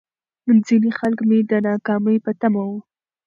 ځيني 0.65 0.91
خلک 0.99 1.19
مې 1.27 1.39
د 1.49 1.51
ناکامۍ 1.67 2.17
په 2.25 2.31
تمه 2.39 2.61
وو. 2.69 2.77